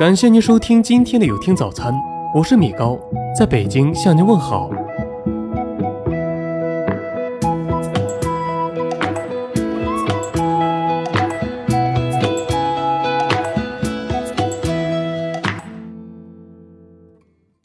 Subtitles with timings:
[0.00, 1.92] 感谢您收听今天的有听早餐，
[2.34, 2.98] 我是米高，
[3.38, 4.70] 在北京向您问好。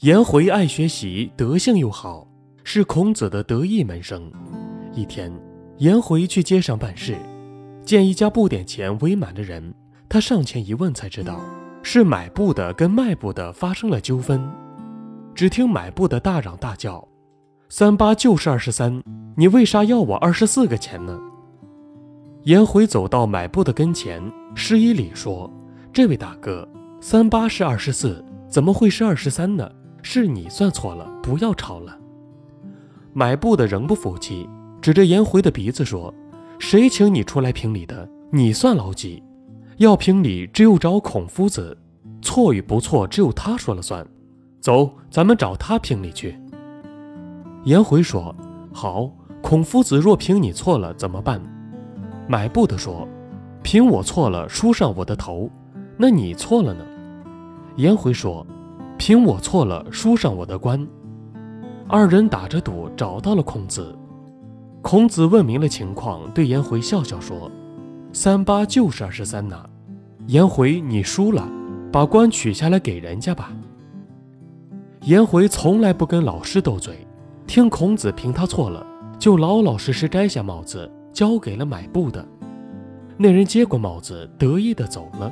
[0.01, 2.27] 颜回爱学习，德性又好，
[2.65, 4.29] 是孔子的得意门生。
[4.93, 5.31] 一天，
[5.77, 7.15] 颜回去街上办事，
[7.85, 9.73] 见一家布店前围满了人，
[10.09, 11.39] 他上前一问，才知道。
[11.87, 14.41] 是买布的跟卖布的发生了纠纷，
[15.35, 17.07] 只听买布的大嚷大叫
[17.69, 19.03] ：“三八就是二十三，
[19.37, 21.15] 你为啥要我二十四个钱呢？”
[22.45, 24.19] 颜回走到买布的跟前，
[24.55, 25.47] 施以礼说
[25.93, 26.67] ：“这位大哥，
[26.99, 29.71] 三八是二十四，怎么会是二十三呢？
[30.01, 31.95] 是你算错了，不要吵了。”
[33.13, 34.49] 买布的仍不服气，
[34.81, 36.11] 指着颜回的鼻子说
[36.57, 38.09] ：“谁请你出来评理的？
[38.31, 39.21] 你算老几？”
[39.77, 41.77] 要评理，只有找孔夫子，
[42.25, 44.03] 错与不错，只有他说了算。
[44.59, 46.35] 走，咱们找他评理去。
[47.65, 48.35] 颜回说
[48.73, 49.11] ：“好，
[49.43, 51.39] 孔夫子若评你错了，怎么办？”
[52.27, 53.07] 买布的说
[53.61, 55.47] ：“评我错了，梳上我的头。
[55.97, 56.83] 那你错了呢？”
[57.77, 58.43] 颜回说
[58.97, 60.85] ：“评我错了，梳上我的冠。”
[61.87, 63.95] 二人打着赌，找到了孔子。
[64.81, 67.51] 孔子问明了情况，对颜回笑笑说。
[68.13, 69.63] 三八就是二十三呐，
[70.25, 71.47] 颜回你输了，
[71.91, 73.51] 把冠取下来给人家吧。
[75.03, 77.07] 颜回从来不跟老师斗嘴，
[77.45, 78.85] 听孔子评他错了，
[79.19, 82.25] 就老老实实摘下帽子交给了买布的。
[83.17, 85.31] 那人接过帽子，得意的走了。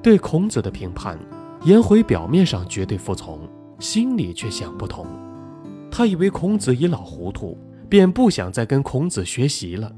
[0.00, 1.18] 对孔子的评判，
[1.64, 3.40] 颜回表面上绝对服从，
[3.78, 5.04] 心里却想不通。
[5.90, 9.90] 他以为孔子已老糊涂，便不想再跟孔子学习了。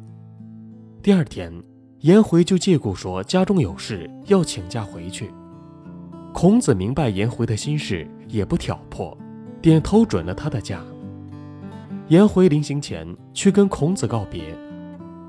[1.02, 1.52] 第二天，
[2.02, 5.32] 颜回就借故说家中有事要请假回去。
[6.32, 9.16] 孔子明白颜回的心事，也不挑破，
[9.60, 10.80] 点头准了他的假。
[12.06, 13.04] 颜回临行前
[13.34, 14.56] 去跟孔子告别，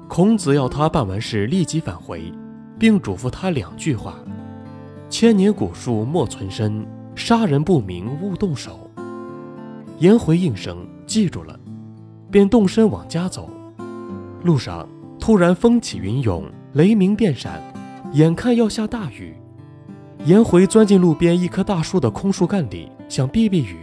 [0.07, 2.31] 孔子要他办完事立即返回，
[2.77, 4.19] 并嘱咐他两句话
[5.09, 8.87] ：“千年古树莫存身，杀人不明勿动手。”
[9.97, 11.59] 颜回应声记住了，
[12.29, 13.49] 便动身往家走。
[14.43, 14.87] 路上。
[15.21, 17.59] 突然风起云涌，雷鸣电闪，
[18.13, 19.35] 眼看要下大雨。
[20.25, 23.77] 颜回钻进路边一棵大树的空树干里，想避避雨。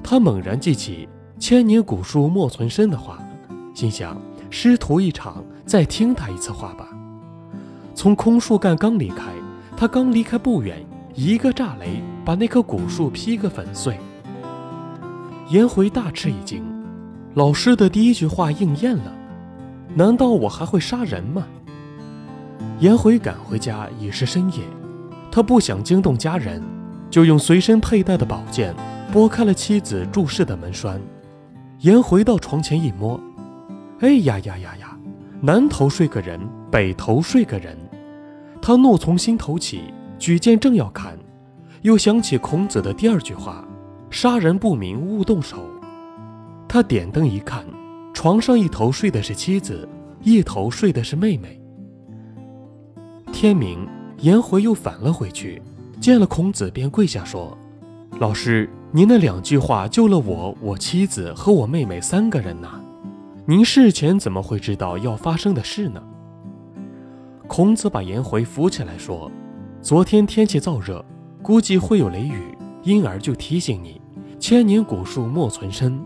[0.00, 1.08] 他猛然记起
[1.40, 3.18] “千年古树莫存身”的话，
[3.74, 4.16] 心想：
[4.48, 6.86] 师徒一场，再听他一次话吧。
[7.96, 9.32] 从空树干刚离开，
[9.76, 10.86] 他刚离开不远，
[11.16, 13.98] 一个炸雷把那棵古树劈个粉碎。
[15.48, 16.62] 颜回大吃一惊，
[17.34, 19.12] 老师的第一句话应验了。
[19.96, 21.44] 难道我还会杀人吗？
[22.80, 24.64] 颜回赶回家已是深夜，
[25.30, 26.62] 他不想惊动家人，
[27.10, 28.74] 就用随身佩戴的宝剑
[29.12, 30.98] 拨开了妻子注视的门栓。
[31.80, 33.20] 颜回到床前一摸，
[34.00, 34.96] 哎呀呀呀呀！
[35.42, 37.76] 南头睡个人，北头睡个人。
[38.62, 39.82] 他怒从心头起，
[40.18, 41.18] 举剑正要砍，
[41.82, 43.62] 又想起孔子的第二句话
[44.10, 45.58] ：“杀人不明勿动手。”
[46.66, 47.62] 他点灯一看。
[48.14, 49.86] 床上一头睡的是妻子，
[50.22, 51.59] 一头睡的是妹妹。
[53.40, 55.62] 天明，颜回又返了回去，
[55.98, 57.56] 见了孔子，便跪下说
[58.20, 62.78] ：“老师，您那两句话救了我、我妻子和我妹妹三个人呐。
[63.46, 66.02] 您事前怎么会知道要发生的事呢？”
[67.48, 69.32] 孔子把颜回扶起来说
[69.80, 71.02] ：“昨天天气燥热，
[71.42, 73.98] 估计会有雷雨，因而就提醒你：
[74.38, 75.98] 千年古树莫存身。”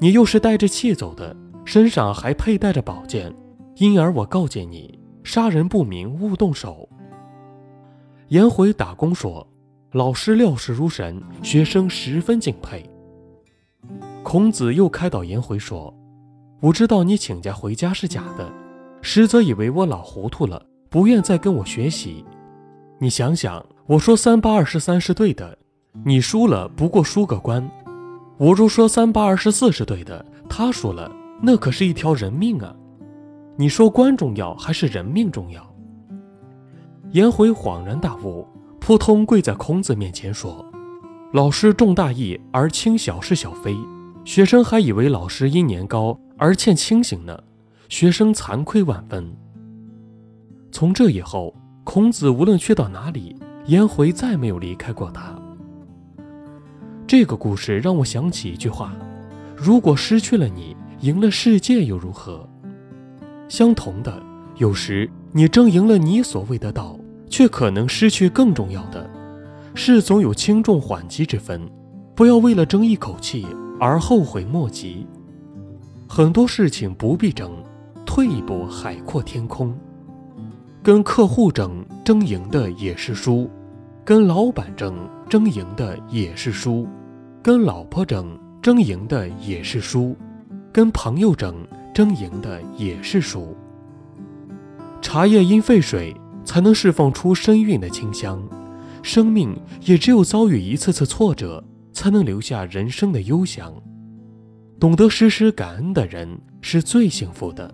[0.00, 3.30] 你又是带着气走的，身上还佩戴着宝剑，
[3.76, 6.88] 因而我告诫你：杀人不明，勿动手。
[8.28, 9.46] 颜回打工说
[9.92, 12.88] ：“老师料事如神，学生十分敬佩。”
[14.22, 15.92] 孔子又开导颜回说
[16.60, 18.50] ：“我知道你请假回家是假的，
[19.02, 22.24] 实则以为我老糊涂了，不愿再跟我学习。
[22.98, 25.58] 你想想，我说三八二十三是对的，
[26.04, 27.68] 你输了不过输个官。”
[28.38, 31.10] 我若说三八二十四是对的，他说了，
[31.40, 32.74] 那可是一条人命啊！
[33.56, 35.62] 你说官重要还是人命重要？
[37.10, 38.46] 颜回恍然大悟，
[38.80, 40.64] 扑通跪在孔子面前说
[41.34, 43.76] ：“老师重大义而轻小事小非，
[44.24, 47.38] 学生还以为老师因年高而欠清醒呢，
[47.90, 49.30] 学生惭愧万分。”
[50.72, 55.38] 从这以后，孔子无论去到哪里，颜回再没有离开过他。
[57.06, 58.94] 这个故事让我想起一句话：
[59.54, 62.48] 如果失去了你，赢了世界又如何？
[63.52, 64.10] 相同的，
[64.56, 69.06] 有时你争赢了你所谓的道，却可能失去更重要的。
[69.74, 71.60] 事总有轻重缓急之分，
[72.14, 73.46] 不要为了争一口气
[73.78, 75.06] 而后悔莫及。
[76.08, 77.52] 很多事情不必争，
[78.06, 79.76] 退一步海阔天空。
[80.82, 83.46] 跟客户争，争赢的也是输；
[84.02, 84.96] 跟老板争，
[85.28, 86.86] 争赢的也是输；
[87.42, 90.16] 跟老婆争，争赢的也是输；
[90.72, 91.54] 跟朋友争，
[91.92, 93.56] 争赢的也是输。
[95.00, 98.42] 茶叶因沸水，才能释放出深韵的清香。
[99.02, 101.62] 生命也只有遭遇一次次挫折，
[101.92, 103.72] 才能留下人生的幽香。
[104.78, 106.28] 懂得时时感恩的人
[106.60, 107.72] 是最幸福的。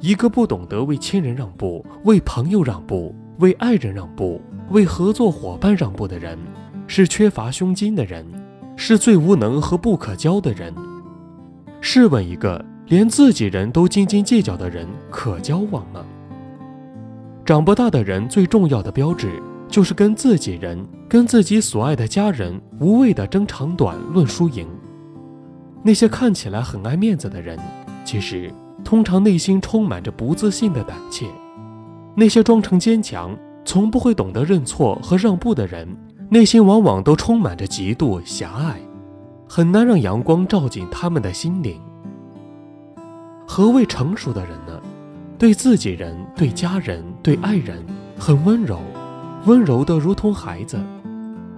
[0.00, 4.40] 一个不懂得为亲人让步、为朋友让步、为爱人让步、
[4.70, 6.38] 为合作伙伴让步的人，
[6.86, 8.24] 是缺乏胸襟的人，
[8.76, 10.74] 是最无能和不可交的人。
[11.82, 16.04] 试问一个连自己人都斤斤计较的人，可交往吗？
[17.46, 19.42] 长不大的人最重要的标志。
[19.68, 24.66] 就是跟自己人、跟自己所爱的家人无谓的争长短、论输赢。
[25.84, 27.56] 那些看起来很爱面子的人，
[28.04, 28.52] 其实
[28.82, 31.24] 通常内心充满着不自信的胆怯。
[32.16, 33.30] 那些装成坚强、
[33.64, 35.86] 从不会懂得认错和让步的人，
[36.28, 38.80] 内心往往都充满着嫉妒、狭隘，
[39.48, 41.80] 很难让阳光照进他们的心灵。
[43.52, 44.80] 何谓成熟的人呢？
[45.36, 47.84] 对自己人、对家人、对爱人，
[48.16, 48.78] 很温柔。
[49.44, 50.80] 温柔的如同孩子，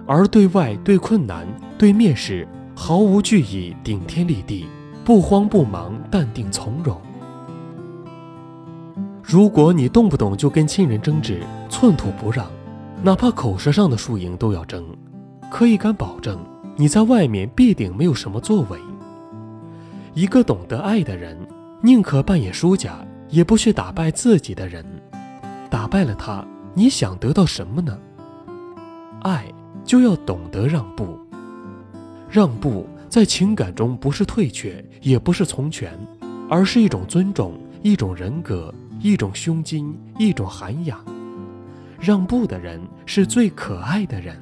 [0.07, 1.45] 而对外、对困难、
[1.77, 4.65] 对面试，毫无惧意，顶天立地，
[5.05, 6.99] 不慌不忙，淡定从容。
[9.21, 12.47] 如果你动不动就跟亲人争执，寸土不让，
[13.03, 14.83] 哪怕口舌上的输赢都要争，
[15.51, 16.39] 可以敢保证，
[16.75, 18.79] 你在外面必定没有什么作为。
[20.15, 21.37] 一个懂得爱的人，
[21.85, 24.85] 宁可扮演输家，也不去打败自己的人，
[25.69, 26.41] 打败了他。
[26.73, 27.99] 你想得到什么呢？
[29.21, 29.45] 爱
[29.83, 31.19] 就要懂得让步。
[32.29, 35.91] 让步在情感中不是退却，也不是从权，
[36.49, 41.03] 而是一种尊重，一种人格，一种胸襟，一种涵养。
[41.99, 44.41] 让步的人是最可爱的人。